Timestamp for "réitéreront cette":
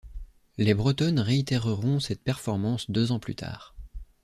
1.19-2.23